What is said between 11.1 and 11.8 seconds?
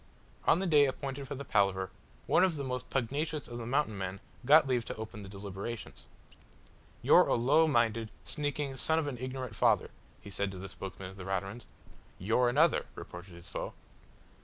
of the Raturans.